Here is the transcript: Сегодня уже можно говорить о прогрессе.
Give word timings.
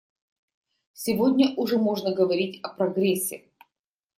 Сегодня 0.93 1.53
уже 1.57 1.77
можно 1.77 2.11
говорить 2.15 2.59
о 2.63 2.69
прогрессе. 2.69 3.43